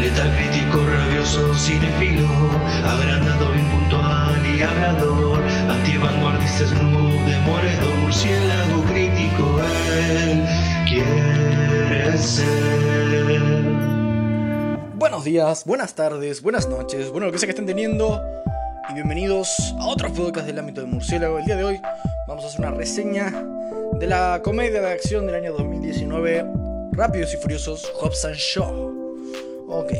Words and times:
Crítico, 0.00 0.82
rabioso, 0.86 1.52
impuntual 3.54 4.46
y 4.46 4.62
hablador, 4.62 5.42
murciélago 8.00 8.82
crítico, 8.84 9.60
él 9.92 10.42
quiere 10.88 12.16
ser. 12.16 12.48
Buenos 14.94 15.22
días, 15.22 15.66
buenas 15.66 15.94
tardes, 15.94 16.40
buenas 16.40 16.66
noches, 16.66 17.10
bueno, 17.10 17.26
lo 17.26 17.32
que 17.32 17.38
sea 17.38 17.48
que 17.48 17.50
estén 17.50 17.66
teniendo. 17.66 18.22
Y 18.88 18.94
bienvenidos 18.94 19.74
a 19.80 19.86
otro 19.86 20.10
podcast 20.14 20.46
del 20.46 20.60
ámbito 20.60 20.80
de 20.80 20.86
murciélago. 20.86 21.40
El 21.40 21.44
día 21.44 21.56
de 21.56 21.64
hoy 21.64 21.80
vamos 22.26 22.42
a 22.44 22.48
hacer 22.48 22.60
una 22.60 22.70
reseña 22.70 23.30
de 23.98 24.06
la 24.06 24.40
comedia 24.42 24.80
de 24.80 24.92
acción 24.92 25.26
del 25.26 25.34
año 25.34 25.52
2019, 25.52 26.46
Rápidos 26.92 27.34
y 27.34 27.36
Furiosos, 27.36 27.92
Hobbs 28.00 28.24
and 28.24 28.36
Shaw. 28.36 28.99
Ok. 29.70 29.92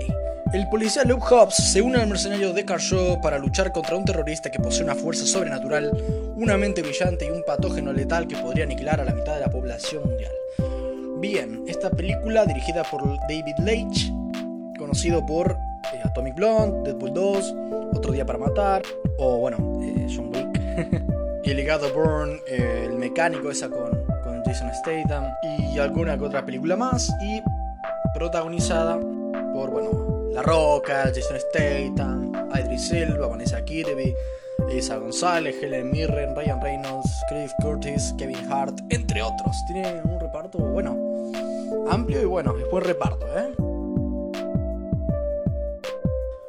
El 0.52 0.68
policía 0.68 1.04
Luke 1.04 1.24
Hobbs 1.30 1.54
se 1.54 1.80
une 1.80 1.98
al 1.98 2.08
mercenario 2.08 2.52
Deckard 2.52 2.80
Shaw 2.80 3.20
para 3.20 3.38
luchar 3.38 3.70
contra 3.70 3.94
un 3.94 4.04
terrorista 4.04 4.50
que 4.50 4.58
posee 4.58 4.82
una 4.82 4.96
fuerza 4.96 5.24
sobrenatural, 5.24 5.92
una 6.34 6.56
mente 6.56 6.82
brillante 6.82 7.26
y 7.26 7.30
un 7.30 7.44
patógeno 7.44 7.92
letal 7.92 8.26
que 8.26 8.36
podría 8.36 8.64
aniquilar 8.64 9.00
a 9.00 9.04
la 9.04 9.14
mitad 9.14 9.34
de 9.34 9.40
la 9.40 9.48
población 9.48 10.02
mundial. 10.04 10.32
Bien, 11.18 11.62
esta 11.68 11.88
película 11.90 12.46
dirigida 12.46 12.82
por 12.82 13.00
David 13.28 13.54
Leitch, 13.60 14.12
conocido 14.76 15.24
por 15.24 15.52
eh, 15.52 16.00
Atomic 16.02 16.34
Blonde, 16.34 16.90
Deadpool 16.90 17.14
2, 17.14 17.54
Otro 17.94 18.12
Día 18.12 18.26
para 18.26 18.40
Matar, 18.40 18.82
o 19.18 19.38
bueno, 19.38 19.80
eh, 19.84 20.08
John 20.12 20.32
Wick, 20.34 21.44
y 21.44 21.54
legado 21.54 21.94
Bourne, 21.94 22.40
eh, 22.48 22.86
el 22.86 22.96
mecánico 22.98 23.52
esa 23.52 23.68
con, 23.68 24.04
con 24.24 24.42
Jason 24.44 24.74
Statham, 24.74 25.26
y 25.72 25.78
alguna 25.78 26.18
que 26.18 26.24
otra 26.24 26.44
película 26.44 26.74
más, 26.74 27.08
y 27.22 27.40
protagonizada 28.14 28.98
bueno, 29.68 30.30
La 30.32 30.42
Roca, 30.42 31.10
Jason 31.14 31.38
Statham, 31.38 32.32
Idris 32.54 32.90
Elba, 32.92 33.26
Vanessa 33.26 33.62
Kirby, 33.64 34.14
Isa 34.74 34.96
González, 34.96 35.56
Helen 35.60 35.90
Mirren, 35.90 36.34
Ryan 36.34 36.60
Reynolds, 36.60 37.10
Cliff 37.28 37.52
Curtis, 37.60 38.14
Kevin 38.16 38.50
Hart, 38.50 38.78
entre 38.88 39.22
otros. 39.22 39.56
Tiene 39.66 40.00
un 40.04 40.20
reparto, 40.20 40.58
bueno, 40.58 40.96
amplio 41.90 42.22
y 42.22 42.24
bueno, 42.24 42.54
es 42.56 42.70
buen 42.70 42.84
reparto, 42.84 43.26
¿eh? 43.36 43.52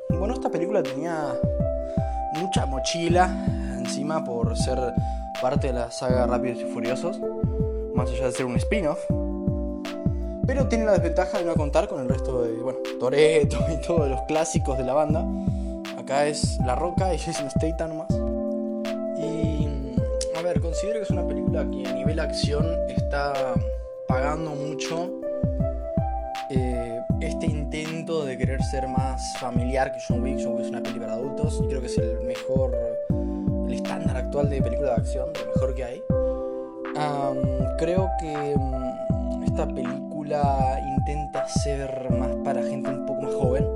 Bueno, 0.09 0.36
esta 0.36 0.50
película 0.50 0.84
tenía 0.84 1.34
mucha 2.34 2.66
mochila 2.66 3.46
encima 3.78 4.23
por 4.23 4.56
ser 4.56 4.78
parte 5.42 5.68
de 5.68 5.73
la 5.73 5.92
saga 5.92 6.28
Rápidos 6.28 6.62
y 6.62 6.66
Furiosos, 6.66 7.20
más 7.96 8.09
allá 8.09 8.28
de 8.28 8.31
ser 8.31 8.46
un 8.46 8.56
spin-off. 8.58 9.00
Pero 10.45 10.67
tiene 10.67 10.86
la 10.86 10.94
desventaja 10.94 11.39
de 11.39 11.45
no 11.45 11.56
contar 11.56 11.88
con 11.88 12.02
el 12.02 12.09
resto 12.09 12.44
de, 12.44 12.53
bueno, 12.53 12.80
Toreto 13.00 13.59
y 13.72 13.86
todos 13.86 14.09
los 14.09 14.22
clásicos 14.23 14.78
de 14.78 14.84
la 14.84 14.94
banda. 14.94 15.25
Acá 15.97 16.28
es 16.28 16.58
La 16.66 16.75
Roca 16.75 17.14
y 17.14 17.17
Jason 17.17 17.50
Statham 17.50 17.89
nomás. 17.89 18.09
Y, 19.19 19.95
a 20.36 20.42
ver, 20.42 20.59
considero 20.59 21.00
que 21.00 21.03
es 21.03 21.09
una 21.09 21.25
película 21.28 21.66
que 21.69 21.88
a 21.88 21.94
nivel 21.94 22.19
acción 22.19 22.66
está 22.89 23.53
pagando 24.08 24.52
mucho 24.52 25.09
eh, 26.50 27.00
este 27.22 27.45
intento 27.45 28.25
de 28.25 28.38
querer 28.38 28.62
ser 28.64 28.88
más 28.88 29.22
familiar 29.39 29.94
que 29.94 30.00
John 30.06 30.22
Wick. 30.23 30.39
John 30.44 30.56
Wick 30.56 30.64
es 30.64 30.69
una 30.69 30.81
película 30.81 31.08
para 31.08 31.19
adultos 31.19 31.62
y 31.64 31.67
creo 31.67 31.81
que 31.81 31.88
es 31.88 31.97
el 31.97 32.19
mejor, 32.22 32.75
el 33.67 33.73
estándar 33.73 34.17
actual 34.17 34.50
de 34.50 34.62
película 34.62 34.89
de 34.89 34.95
acción, 34.95 35.30
lo 35.34 35.53
mejor 35.53 35.75
que 35.75 35.84
hay. 35.84 36.03
Creo 37.78 38.09
que 38.19 38.56
mm, 38.58 39.11
esta 39.52 39.68
película 39.68 40.80
intenta 40.98 41.46
ser 41.46 42.10
más 42.10 42.34
para 42.38 42.64
gente 42.64 42.90
un 42.90 43.06
poco 43.06 43.22
más 43.22 43.34
joven, 43.34 43.68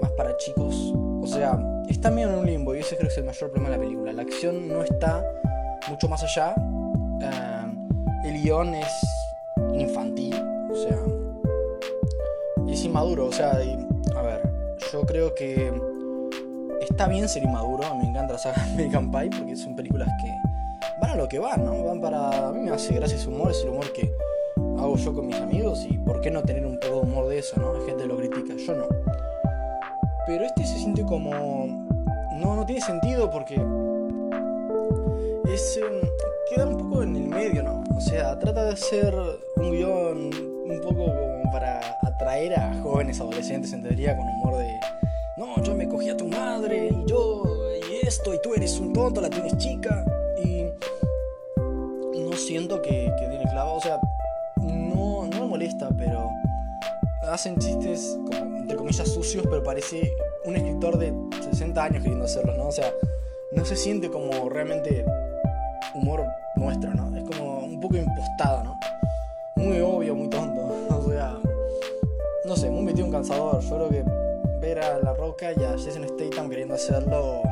más 0.00 0.10
para 0.12 0.36
chicos. 0.38 0.92
O 1.22 1.26
sea, 1.26 1.56
está 1.88 2.10
medio 2.10 2.30
en 2.30 2.38
un 2.40 2.46
limbo 2.46 2.74
y 2.74 2.80
ese 2.80 2.96
creo 2.96 3.06
que 3.06 3.12
es 3.12 3.18
el 3.18 3.24
mayor 3.24 3.50
problema 3.50 3.70
de 3.70 3.76
la 3.76 3.82
película. 3.82 4.12
La 4.12 4.22
acción 4.22 4.66
no 4.66 4.82
está 4.82 5.24
mucho 5.88 6.08
más 6.08 6.24
allá. 6.24 6.52
Am, 6.52 7.88
el 8.24 8.42
guion 8.42 8.74
es 8.74 8.88
infantil, 9.74 10.34
o 10.68 10.74
sea, 10.74 10.98
es 12.68 12.84
inmaduro. 12.84 13.26
O 13.26 13.32
sea, 13.32 13.52
a 13.52 14.22
ver, 14.22 14.50
yo 14.92 15.02
creo 15.02 15.32
que 15.36 15.72
está 16.80 17.06
bien 17.06 17.28
ser 17.28 17.44
inmaduro. 17.44 17.94
Me 17.94 18.08
encanta 18.08 18.32
la 18.32 18.38
saga 18.40 18.64
American 18.64 19.12
Pie 19.12 19.30
porque 19.38 19.54
son 19.54 19.76
películas 19.76 20.08
que 20.20 20.34
van 21.00 21.10
a 21.12 21.14
lo 21.14 21.28
que 21.28 21.38
van, 21.38 21.64
¿no? 21.64 21.84
Van 21.84 22.00
para. 22.00 22.48
A 22.48 22.52
mí 22.52 22.62
me 22.62 22.72
hace 22.72 22.94
gracia 22.94 23.16
ese 23.16 23.28
humor, 23.28 23.52
es 23.52 23.62
el 23.62 23.68
humor 23.68 23.92
que 23.92 24.12
hago 24.78 24.96
yo 24.96 25.14
con 25.14 25.26
mis 25.26 25.36
amigos 25.36 25.84
y 25.88 25.98
por 25.98 26.20
qué 26.20 26.30
no 26.30 26.42
tener 26.42 26.64
un 26.64 26.78
poco 26.78 26.96
de 26.96 27.00
humor 27.00 27.28
de 27.28 27.38
eso, 27.38 27.60
¿no? 27.60 27.74
Hay 27.74 27.86
gente 27.86 28.06
lo 28.06 28.16
critica, 28.16 28.54
yo 28.56 28.74
no. 28.74 28.84
Pero 30.26 30.44
este 30.44 30.64
se 30.66 30.78
siente 30.78 31.04
como. 31.04 31.86
No, 32.38 32.54
no 32.54 32.64
tiene 32.66 32.80
sentido 32.80 33.30
porque. 33.30 33.54
Es. 35.52 35.78
em, 35.78 36.08
queda 36.54 36.66
un 36.66 36.78
poco 36.78 37.02
en 37.02 37.16
el 37.16 37.28
medio, 37.28 37.62
¿no? 37.62 37.82
O 37.96 38.00
sea, 38.00 38.38
trata 38.38 38.64
de 38.64 38.72
hacer 38.72 39.14
un 39.56 39.70
guion 39.72 40.30
un 40.70 40.80
poco 40.82 41.06
como 41.06 41.50
para 41.50 41.80
atraer 42.02 42.54
a 42.54 42.74
jóvenes 42.82 43.20
adolescentes, 43.20 43.72
entendería, 43.72 44.16
con 44.16 44.26
humor 44.28 44.58
de. 44.58 44.80
No, 45.36 45.62
yo 45.62 45.74
me 45.74 45.88
cogí 45.88 46.08
a 46.08 46.16
tu 46.16 46.26
madre 46.26 46.90
y 46.92 47.10
yo. 47.10 47.42
y 47.90 48.06
esto, 48.06 48.34
y 48.34 48.40
tú 48.42 48.54
eres 48.54 48.78
un 48.78 48.92
tonto, 48.92 49.20
la 49.20 49.30
tienes 49.30 49.56
chica. 49.56 50.04
Y. 50.44 50.64
No 52.18 52.36
siento 52.36 52.82
que, 52.82 53.10
que 53.18 53.26
tiene 53.28 53.44
clavo, 53.50 53.76
o 53.76 53.80
sea, 53.80 53.98
molesta, 55.58 55.88
pero 55.98 56.30
hacen 57.32 57.58
chistes 57.58 58.16
como 58.30 58.58
entre 58.58 58.76
comillas 58.76 59.08
sucios, 59.08 59.44
pero 59.50 59.60
parece 59.64 60.14
un 60.44 60.54
escritor 60.54 60.96
de 60.98 61.12
60 61.50 61.82
años 61.82 62.00
queriendo 62.00 62.26
hacerlos, 62.26 62.56
¿no? 62.56 62.68
O 62.68 62.72
sea, 62.72 62.92
no 63.50 63.64
se 63.64 63.74
siente 63.74 64.08
como 64.08 64.48
realmente 64.48 65.04
humor 65.96 66.24
nuestro, 66.54 66.94
¿no? 66.94 67.16
Es 67.16 67.24
como 67.24 67.64
un 67.64 67.80
poco 67.80 67.96
impostado, 67.96 68.62
¿no? 68.62 68.78
Muy 69.56 69.80
obvio, 69.80 70.14
muy 70.14 70.28
tonto. 70.28 70.62
O 70.90 71.10
sea, 71.10 71.36
no 72.44 72.54
sé, 72.54 72.70
muy 72.70 72.82
metido 72.82 73.06
un 73.06 73.12
cansador. 73.12 73.60
Yo 73.60 73.88
creo 73.88 73.88
que 73.88 74.04
ver 74.60 74.78
a 74.78 74.98
La 74.98 75.14
Roca 75.14 75.52
y 75.52 75.64
a 75.64 75.70
Jason 75.70 76.06
Statham 76.06 76.48
queriendo 76.48 76.74
hacerlo 76.74 77.42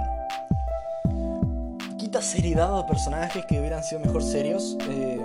quita 1.97 2.23
seriedad 2.23 2.79
a 2.79 2.87
personajes 2.87 3.45
que 3.47 3.59
hubieran 3.59 3.83
sido 3.83 4.01
mejor 4.01 4.23
serios. 4.23 4.77
Eh, 4.89 5.19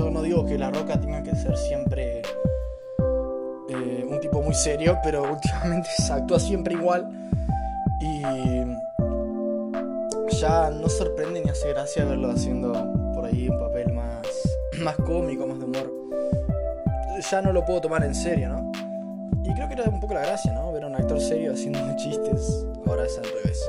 yo 0.00 0.10
no 0.10 0.22
digo 0.22 0.46
que 0.46 0.56
La 0.56 0.70
Roca 0.70 0.98
tenga 0.98 1.22
que 1.22 1.36
ser 1.36 1.54
siempre 1.58 2.22
eh, 3.68 4.06
un 4.08 4.18
tipo 4.18 4.40
muy 4.40 4.54
serio, 4.54 4.98
pero 5.04 5.22
últimamente 5.30 5.90
se 5.94 6.10
actúa 6.10 6.40
siempre 6.40 6.72
igual. 6.72 7.06
Y 8.00 8.22
ya 10.36 10.70
no 10.70 10.88
sorprende 10.88 11.42
ni 11.44 11.50
hace 11.50 11.68
gracia 11.68 12.06
verlo 12.06 12.30
haciendo 12.30 12.72
por 13.14 13.26
ahí 13.26 13.50
un 13.50 13.58
papel 13.58 13.92
más, 13.92 14.26
más 14.82 14.96
cómico, 14.96 15.46
más 15.46 15.58
de 15.58 15.64
humor. 15.66 15.92
Ya 17.30 17.42
no 17.42 17.52
lo 17.52 17.62
puedo 17.66 17.82
tomar 17.82 18.02
en 18.02 18.14
serio, 18.14 18.48
¿no? 18.48 18.72
Y 19.44 19.52
creo 19.52 19.68
que 19.68 19.74
era 19.74 19.84
un 19.84 20.00
poco 20.00 20.14
la 20.14 20.22
gracia, 20.22 20.54
¿no? 20.54 20.72
Ver 20.72 20.84
a 20.84 20.86
un 20.86 20.94
actor 20.94 21.20
serio 21.20 21.52
haciendo 21.52 21.78
chistes. 21.96 22.66
Ahora 22.86 23.04
es 23.04 23.18
al 23.18 23.24
revés. 23.24 23.62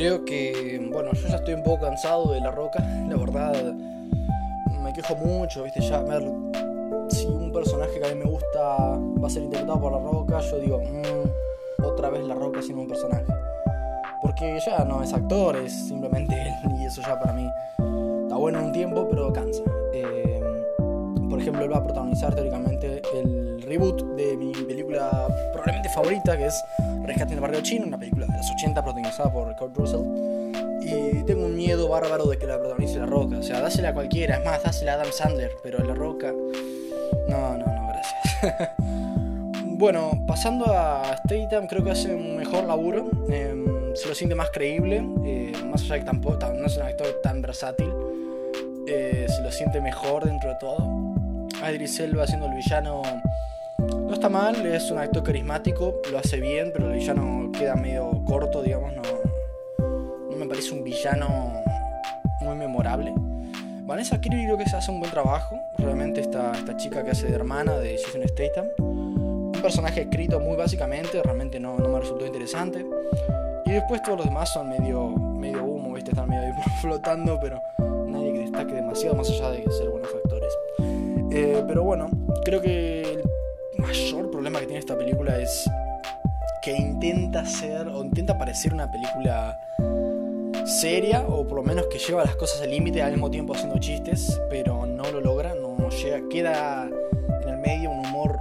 Creo 0.00 0.24
que, 0.24 0.80
bueno, 0.90 1.12
yo 1.12 1.28
ya 1.28 1.36
estoy 1.36 1.52
un 1.52 1.62
poco 1.62 1.82
cansado 1.82 2.32
de 2.32 2.40
La 2.40 2.50
Roca. 2.50 2.82
La 3.06 3.16
verdad, 3.16 3.74
me 4.82 4.94
quejo 4.94 5.14
mucho, 5.16 5.62
¿viste? 5.64 5.82
Ya, 5.82 6.00
ver, 6.00 6.24
si 7.10 7.26
un 7.26 7.52
personaje 7.52 8.00
que 8.00 8.06
a 8.06 8.14
mí 8.14 8.14
me 8.14 8.30
gusta 8.30 8.96
va 9.22 9.26
a 9.26 9.28
ser 9.28 9.42
interpretado 9.42 9.78
por 9.78 9.92
La 9.92 9.98
Roca, 9.98 10.40
yo 10.40 10.58
digo, 10.58 10.78
"Mm, 10.80 11.84
otra 11.84 12.08
vez 12.08 12.24
La 12.24 12.34
Roca 12.34 12.62
siendo 12.62 12.80
un 12.80 12.88
personaje. 12.88 13.26
Porque 14.22 14.58
ya 14.64 14.86
no 14.86 15.02
es 15.02 15.12
actor, 15.12 15.56
es 15.56 15.88
simplemente 15.88 16.34
él. 16.34 16.54
Y 16.80 16.86
eso 16.86 17.02
ya 17.02 17.20
para 17.20 17.34
mí 17.34 17.46
está 18.22 18.36
bueno 18.36 18.58
en 18.60 18.64
un 18.64 18.72
tiempo, 18.72 19.06
pero 19.10 19.30
cansa. 19.34 19.62
Eh, 19.92 20.40
por 21.28 21.38
ejemplo, 21.38 21.62
él 21.62 21.70
va 21.70 21.76
a 21.76 21.84
protagonizar 21.84 22.34
teóricamente 22.34 22.79
reboot 23.70 24.02
de 24.16 24.36
mi 24.36 24.52
película 24.52 25.28
probablemente 25.52 25.88
favorita, 25.90 26.36
que 26.36 26.46
es 26.46 26.64
Rescate 27.04 27.32
en 27.32 27.38
el 27.38 27.40
Barrio 27.40 27.60
Chino, 27.62 27.86
una 27.86 27.98
película 27.98 28.26
de 28.26 28.36
los 28.36 28.50
80 28.50 28.82
protagonizada 28.82 29.32
por 29.32 29.54
Kurt 29.56 29.76
Russell. 29.76 30.00
Y 30.82 31.22
tengo 31.24 31.46
un 31.46 31.56
miedo 31.56 31.88
bárbaro 31.88 32.26
de 32.26 32.38
que 32.38 32.46
la 32.46 32.58
protagonice 32.58 32.98
La 32.98 33.06
Roca. 33.06 33.38
O 33.38 33.42
sea, 33.42 33.60
dásela 33.60 33.90
a 33.90 33.94
cualquiera, 33.94 34.36
es 34.38 34.44
más, 34.44 34.62
dásela 34.62 34.92
a 34.92 34.94
Adam 34.96 35.12
Sandler, 35.12 35.52
pero 35.62 35.78
a 35.78 35.84
La 35.84 35.94
Roca. 35.94 36.32
No, 37.28 37.56
no, 37.58 37.66
no, 37.66 37.88
gracias. 37.88 38.70
bueno, 39.64 40.24
pasando 40.26 40.66
a 40.66 41.16
Statham, 41.18 41.66
creo 41.68 41.84
que 41.84 41.90
hace 41.92 42.14
un 42.14 42.36
mejor 42.36 42.64
laburo. 42.64 43.08
eh, 43.30 43.54
se 43.94 44.08
lo 44.08 44.14
siente 44.14 44.34
más 44.34 44.50
creíble, 44.50 45.04
eh, 45.24 45.52
más 45.66 45.82
allá 45.82 45.94
de 45.94 46.00
que 46.00 46.06
tampoco 46.06 46.38
no 46.48 46.66
es 46.66 46.76
un 46.76 46.82
actor 46.82 47.06
tan 47.22 47.42
versátil. 47.42 47.92
eh, 48.88 49.26
se 49.28 49.42
lo 49.42 49.50
siente 49.52 49.80
mejor 49.80 50.24
dentro 50.24 50.50
de 50.50 50.56
todo. 50.56 50.78
Idris 51.68 52.00
Elba 52.00 52.24
haciendo 52.24 52.46
el 52.46 52.54
villano 52.54 53.02
no 53.80 54.12
está 54.12 54.28
mal, 54.28 54.66
es 54.66 54.90
un 54.90 54.98
actor 54.98 55.22
carismático, 55.22 56.00
lo 56.10 56.18
hace 56.18 56.40
bien, 56.40 56.70
pero 56.72 56.90
el 56.90 56.98
villano 56.98 57.50
queda 57.52 57.74
medio 57.74 58.22
corto, 58.26 58.62
digamos, 58.62 58.92
no, 58.94 59.02
no 60.30 60.36
me 60.36 60.46
parece 60.46 60.72
un 60.72 60.84
villano 60.84 61.62
muy 62.40 62.56
memorable. 62.56 63.12
Vanessa 63.90 64.20
Kirby 64.20 64.44
creo 64.44 64.56
que 64.56 64.68
se 64.68 64.76
hace 64.76 64.92
un 64.92 65.00
buen 65.00 65.10
trabajo. 65.10 65.58
Realmente 65.76 66.20
esta, 66.20 66.52
esta 66.52 66.76
chica 66.76 67.02
que 67.02 67.10
hace 67.10 67.26
de 67.26 67.34
hermana 67.34 67.76
de 67.78 67.98
Jason 67.98 68.22
Statham. 68.28 68.66
Un 68.78 69.58
personaje 69.60 70.02
escrito 70.02 70.38
muy 70.38 70.56
básicamente, 70.56 71.20
realmente 71.22 71.58
no, 71.58 71.76
no 71.76 71.88
me 71.88 71.98
resultó 71.98 72.24
interesante. 72.24 72.86
Y 73.66 73.72
después 73.72 74.00
todos 74.02 74.18
los 74.18 74.26
demás 74.26 74.52
son 74.52 74.68
medio, 74.68 75.08
medio 75.08 75.64
humo, 75.64 75.92
¿viste? 75.92 76.12
están 76.12 76.28
medio 76.28 76.54
flotando, 76.80 77.38
pero 77.40 77.60
nadie 78.06 78.32
que 78.32 78.38
destaque 78.40 78.74
demasiado 78.74 79.16
más 79.16 79.28
allá 79.28 79.50
de 79.50 79.70
ser 79.72 79.88
buenos 79.88 80.10
actores. 80.14 80.52
Eh, 81.32 81.64
pero 81.66 81.82
bueno, 81.82 82.08
creo 82.44 82.60
que 82.60 82.99
mayor 83.80 84.30
problema 84.30 84.60
que 84.60 84.66
tiene 84.66 84.80
esta 84.80 84.96
película 84.96 85.38
es 85.38 85.68
que 86.62 86.76
intenta 86.76 87.44
ser 87.44 87.88
o 87.88 88.04
intenta 88.04 88.36
parecer 88.36 88.74
una 88.74 88.90
película 88.90 89.58
seria 90.66 91.22
o 91.26 91.46
por 91.46 91.58
lo 91.58 91.62
menos 91.62 91.86
que 91.86 91.98
lleva 91.98 92.24
las 92.24 92.36
cosas 92.36 92.62
al 92.62 92.70
límite 92.70 93.02
al 93.02 93.12
mismo 93.12 93.30
tiempo 93.30 93.54
haciendo 93.54 93.78
chistes, 93.78 94.40
pero 94.50 94.86
no 94.86 95.10
lo 95.10 95.20
logra, 95.20 95.54
no 95.54 95.70
llega, 95.90 96.20
queda 96.28 96.88
en 97.42 97.48
el 97.48 97.58
medio 97.58 97.90
un 97.90 98.06
humor 98.06 98.38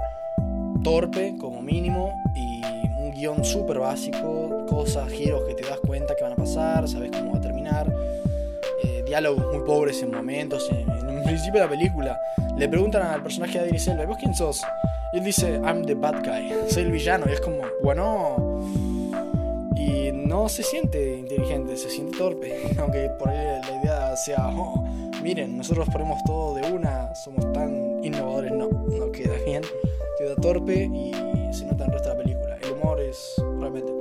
torpe 0.83 1.35
como 1.39 1.61
mínimo 1.61 2.21
y 2.35 2.61
un 2.97 3.11
guion 3.11 3.43
súper 3.43 3.79
básico, 3.79 4.65
cosas, 4.67 5.11
giros 5.11 5.43
que 5.47 5.55
te 5.55 5.67
das 5.67 5.79
cuenta 5.79 6.15
que 6.15 6.23
van 6.23 6.33
a 6.33 6.35
pasar, 6.35 6.87
sabes 6.87 7.11
cómo 7.11 7.33
va 7.33 7.37
a 7.37 7.41
terminar, 7.41 7.93
eh, 8.83 9.03
diálogos 9.05 9.45
muy 9.53 9.63
pobres 9.65 10.01
en 10.03 10.11
momentos, 10.11 10.69
en, 10.71 10.89
el 10.89 11.23
principio 11.23 11.59
de 11.59 11.67
la 11.67 11.69
película 11.69 12.19
le 12.57 12.67
preguntan 12.67 13.01
al 13.03 13.21
personaje 13.21 13.59
de 13.59 13.67
Idris 13.67 13.87
Elba, 13.87 14.05
¿vos 14.05 14.17
quién 14.17 14.33
sos? 14.33 14.61
Y 15.13 15.17
él 15.17 15.23
dice, 15.23 15.59
I'm 15.63 15.85
the 15.85 15.95
bad 15.95 16.23
guy, 16.23 16.53
soy 16.69 16.83
el 16.83 16.91
villano, 16.91 17.25
y 17.29 17.33
es 17.33 17.41
como, 17.41 17.63
bueno 17.81 18.59
y 19.79 20.11
no 20.11 20.49
se 20.49 20.61
siente 20.61 21.17
inteligente, 21.17 21.77
se 21.77 21.89
siente 21.89 22.17
torpe. 22.17 22.53
Aunque 22.77 23.09
por 23.17 23.29
ahí 23.29 23.61
la 23.61 23.81
idea 23.81 24.15
sea, 24.17 24.49
oh, 24.55 24.83
miren, 25.23 25.57
nosotros 25.57 25.87
ponemos 25.89 26.21
todo 26.25 26.55
de 26.55 26.71
una, 26.71 27.15
somos 27.15 27.51
tan 27.53 28.03
innovadores. 28.03 28.51
No, 28.51 28.67
no 28.69 29.11
queda 29.11 29.35
bien, 29.45 29.63
queda 30.17 30.35
torpe 30.35 30.83
y 30.85 31.11
se 31.53 31.65
nota 31.65 31.85
en 31.85 31.89
el 31.89 31.93
resto 31.93 32.09
de 32.09 32.15
la 32.15 32.23
película. 32.23 32.57
El 32.61 32.71
humor 32.73 32.99
es 33.01 33.35
realmente. 33.59 33.91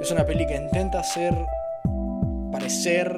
Es 0.00 0.10
una 0.10 0.24
peli 0.24 0.46
que 0.46 0.56
intenta 0.56 1.02
ser. 1.02 1.34
parecer 2.52 3.14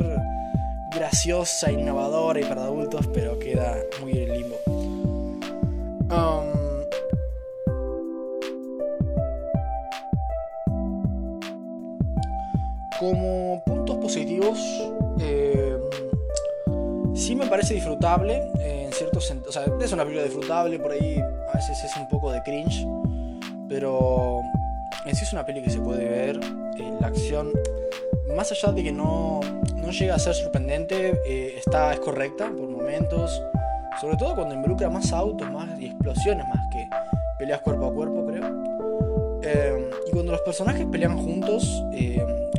graciosa, 0.94 1.70
innovadora 1.70 2.40
y 2.40 2.44
para 2.44 2.64
adultos, 2.64 3.06
pero 3.12 3.38
queda 3.38 3.76
muy 4.00 4.12
en 4.12 4.32
limbo. 4.32 4.56
Um, 6.10 6.47
parece 17.68 17.74
disfrutable, 17.74 18.50
eh, 18.60 18.84
en 18.86 18.92
cierto 18.92 19.20
sentido. 19.20 19.50
O 19.50 19.52
sea, 19.52 19.64
es 19.64 19.92
una 19.92 20.02
película 20.02 20.24
disfrutable, 20.24 20.78
por 20.78 20.92
ahí 20.92 21.18
a 21.18 21.56
veces 21.56 21.84
es 21.84 21.96
un 21.98 22.08
poco 22.08 22.32
de 22.32 22.42
cringe, 22.42 22.86
pero 23.68 24.40
en 25.04 25.14
sí 25.14 25.24
es 25.24 25.32
una 25.34 25.44
peli 25.44 25.62
que 25.62 25.70
se 25.70 25.78
puede 25.78 26.08
ver. 26.08 26.40
Eh, 26.78 26.92
la 26.98 27.08
acción, 27.08 27.52
más 28.34 28.50
allá 28.52 28.72
de 28.72 28.84
que 28.84 28.92
no, 28.92 29.40
no 29.76 29.90
llega 29.90 30.14
a 30.14 30.18
ser 30.18 30.34
sorprendente, 30.34 31.20
está, 31.58 31.92
es 31.92 32.00
correcta 32.00 32.46
por 32.46 32.68
momentos. 32.68 33.42
Sobre 34.00 34.16
todo 34.16 34.34
cuando 34.34 34.54
involucra 34.54 34.88
más 34.88 35.12
autos, 35.12 35.50
más 35.50 35.68
explosiones, 35.78 36.46
más 36.48 36.68
que 36.72 36.88
peleas 37.38 37.60
cuerpo 37.60 37.86
a 37.86 37.92
cuerpo, 37.92 38.26
creo. 38.26 38.46
y 40.06 40.10
cuando 40.12 40.32
los 40.32 40.40
personajes 40.42 40.86
pelean 40.86 41.18
juntos, 41.18 41.82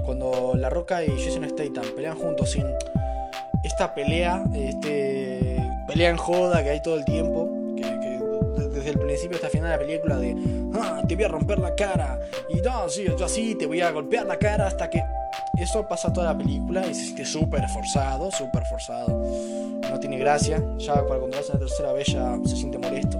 cuando 0.03 0.53
La 0.55 0.69
Roca 0.69 1.03
y 1.03 1.09
Jason 1.23 1.49
Statham 1.49 1.85
pelean 1.95 2.17
juntos 2.17 2.51
sin 2.51 2.65
esta 3.69 3.93
pelea, 3.93 4.43
este, 4.53 5.57
pelea 5.87 6.09
en 6.09 6.17
joda 6.17 6.63
que 6.63 6.71
hay 6.71 6.81
todo 6.81 6.95
el 6.95 7.05
tiempo, 7.05 7.47
que, 7.75 7.83
desde 8.73 8.89
el 8.89 8.99
principio 8.99 9.35
hasta 9.35 9.47
el 9.47 9.53
final 9.53 9.69
de 9.69 9.77
la 9.77 9.79
película 9.79 10.17
de, 10.17 10.35
ah, 10.73 11.03
te 11.07 11.15
voy 11.15 11.23
a 11.23 11.27
romper 11.27 11.59
la 11.59 11.75
cara, 11.75 12.19
y 12.49 12.55
no, 12.61 12.89
sí, 12.89 13.05
yo 13.05 13.25
así, 13.25 13.55
te 13.55 13.67
voy 13.67 13.81
a 13.81 13.91
golpear 13.91 14.25
la 14.25 14.37
cara 14.37 14.67
hasta 14.67 14.89
que... 14.89 15.01
Eso 15.57 15.85
pasa 15.87 16.11
toda 16.13 16.27
la 16.27 16.37
película 16.37 16.87
y 16.87 16.93
se 16.93 17.03
siente 17.03 17.25
súper 17.25 17.67
forzado, 17.67 18.31
súper 18.31 18.63
forzado. 18.65 19.09
No 19.89 19.99
tiene 19.99 20.17
gracia. 20.17 20.63
Ya 20.77 21.01
cuando 21.03 21.27
vas 21.27 21.49
a 21.49 21.53
la 21.53 21.59
tercera 21.59 21.91
vez 21.91 22.07
ya 22.07 22.37
se 22.45 22.55
siente 22.55 22.77
molesto. 22.77 23.19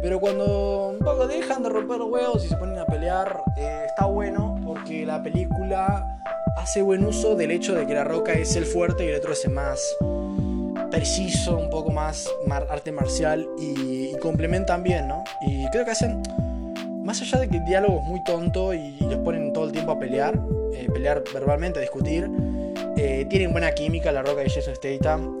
Pero 0.00 0.18
cuando 0.18 0.94
un 0.98 0.98
poco 0.98 1.26
dejan 1.26 1.62
de 1.62 1.68
romper 1.68 1.98
los 1.98 2.10
huevos 2.10 2.44
y 2.44 2.48
se 2.48 2.56
ponen 2.56 2.78
a 2.78 2.86
pelear, 2.86 3.42
eh, 3.58 3.84
está 3.86 4.06
bueno 4.06 4.58
porque 4.64 5.04
la 5.04 5.22
película 5.22 6.21
hace 6.62 6.80
buen 6.80 7.04
uso 7.04 7.34
del 7.34 7.50
hecho 7.50 7.74
de 7.74 7.86
que 7.88 7.94
la 7.94 8.04
roca 8.04 8.34
es 8.34 8.54
el 8.54 8.64
fuerte 8.64 9.04
y 9.04 9.08
el 9.08 9.16
otro 9.16 9.32
es 9.32 9.44
el 9.44 9.50
más 9.50 9.96
preciso, 10.92 11.58
un 11.58 11.68
poco 11.70 11.90
más 11.90 12.30
arte 12.70 12.92
marcial 12.92 13.48
y, 13.58 14.12
complementan 14.20 14.84
bien, 14.84 15.08
¿no? 15.08 15.24
Y 15.40 15.66
creo 15.70 15.84
que 15.84 15.90
hacen, 15.90 16.22
más 17.02 17.20
allá 17.20 17.40
de 17.40 17.48
que 17.48 17.56
el 17.56 17.64
diálogo 17.64 17.98
es 17.98 18.04
muy 18.04 18.22
tonto 18.22 18.72
y, 18.72 18.92
les 19.00 19.18
ponen 19.18 19.52
todo 19.52 19.64
el 19.64 19.72
tiempo 19.72 19.90
a 19.90 19.98
pelear, 19.98 20.38
eh, 20.72 20.86
pelear 20.92 21.24
verbalmente, 21.34 21.80
a 21.80 21.82
discutir, 21.82 22.30
eh, 22.96 23.26
tienen 23.28 23.50
buena 23.50 23.72
química 23.72 24.12
la 24.12 24.22
roca 24.22 24.44
y 24.44 24.48
Jason 24.48 24.76
Statham. 24.76 25.40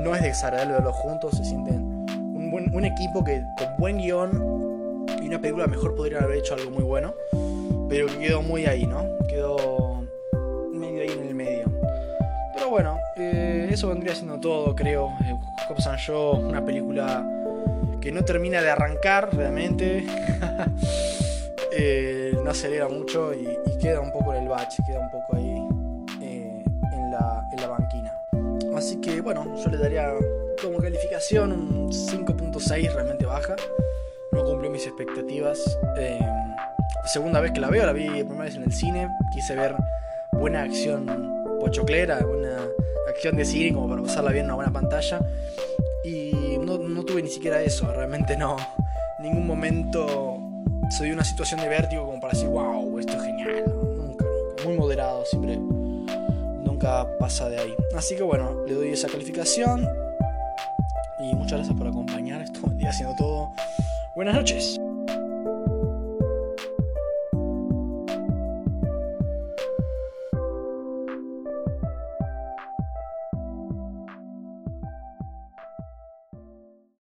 no 0.00 0.16
es 0.16 0.22
desagradable 0.22 0.74
verlos 0.74 0.96
juntos, 0.96 1.36
se 1.36 1.44
sienten 1.44 2.04
un, 2.72 2.84
equipo 2.84 3.22
que 3.22 3.44
con 3.56 3.76
buen 3.78 3.98
guion 3.98 5.06
y 5.22 5.28
una 5.28 5.40
película 5.40 5.68
mejor 5.68 5.94
podría 5.94 6.18
haber 6.18 6.38
hecho 6.38 6.54
algo 6.54 6.72
muy 6.72 6.82
bueno, 6.82 7.14
pero 7.88 8.06
que 8.06 8.18
quedó 8.18 8.42
muy 8.42 8.66
ahí, 8.66 8.86
¿no? 8.86 9.04
Bueno, 12.74 12.98
eh, 13.14 13.68
eso 13.70 13.88
vendría 13.88 14.16
siendo 14.16 14.40
todo, 14.40 14.74
creo. 14.74 15.16
Eh, 15.24 15.32
Hobbs 15.68 15.86
and 15.86 16.44
una 16.44 16.64
película 16.64 17.24
que 18.00 18.10
no 18.10 18.24
termina 18.24 18.60
de 18.60 18.68
arrancar 18.68 19.32
realmente. 19.32 20.04
eh, 21.72 22.36
no 22.42 22.50
acelera 22.50 22.88
mucho 22.88 23.32
y, 23.32 23.46
queda 23.80 24.00
un 24.00 24.10
poco 24.10 24.34
en 24.34 24.42
el 24.42 24.48
bache, 24.48 24.82
queda 24.84 24.98
un 24.98 25.10
poco 25.12 25.36
ahí 25.36 25.68
eh, 26.20 26.64
en, 26.94 27.10
la, 27.12 27.48
en 27.52 27.60
la 27.60 27.68
banquina. 27.68 28.12
Así 28.76 29.00
que 29.00 29.20
bueno, 29.20 29.54
yo 29.62 29.70
le 29.70 29.78
daría 29.78 30.12
como 30.60 30.78
calificación 30.78 31.52
un 31.52 31.92
5.6 31.92 32.92
realmente 32.92 33.24
baja. 33.24 33.54
No 34.32 34.44
cumplió 34.44 34.68
mis 34.68 34.84
expectativas. 34.84 35.60
Eh, 35.96 36.18
segunda 37.12 37.40
vez 37.40 37.52
que 37.52 37.60
la 37.60 37.70
veo, 37.70 37.86
la 37.86 37.92
vi 37.92 38.08
primera 38.08 38.46
vez 38.46 38.56
en 38.56 38.64
el 38.64 38.72
cine. 38.72 39.08
Quise 39.32 39.54
ver 39.54 39.76
buena 40.32 40.62
acción 40.62 41.33
pochoclera, 41.64 42.22
buena 42.26 42.68
acción 43.08 43.36
de 43.36 43.44
cine 43.44 43.72
como 43.72 43.88
para 43.88 44.02
pasarla 44.02 44.32
bien 44.32 44.44
en 44.44 44.50
una 44.50 44.56
buena 44.56 44.72
pantalla. 44.72 45.20
Y 46.04 46.58
no, 46.58 46.78
tuve 47.04 47.22
ni 47.22 47.30
siquiera 47.30 47.62
eso, 47.62 47.90
realmente 47.90 48.36
no. 48.36 48.56
ningún 49.20 49.46
momento 49.46 50.38
se 50.90 51.04
dio 51.04 51.14
una 51.14 51.24
situación 51.24 51.60
de 51.60 51.68
vértigo 51.68 52.04
como 52.04 52.20
para 52.20 52.34
decir, 52.34 52.48
wow, 52.48 52.98
esto 52.98 53.14
es 53.16 53.22
genial. 53.22 53.64
nunca, 53.66 54.24
nunca. 54.24 54.64
Muy 54.64 54.76
moderado, 54.76 55.24
siempre. 55.24 55.56
Nunca 55.56 57.08
pasa 57.18 57.48
de 57.48 57.58
ahí. 57.58 57.74
Así 57.96 58.14
que 58.14 58.22
bueno, 58.22 58.62
le 58.66 58.74
doy 58.74 58.90
esa 58.90 59.08
calificación. 59.08 59.88
Y 61.20 61.34
muchas 61.34 61.60
gracias 61.60 61.78
por 61.78 61.88
acompañar. 61.88 62.42
Estuve 62.42 62.86
haciendo 62.86 63.14
todo. 63.16 63.52
Buenas 64.14 64.34
noches. 64.34 64.78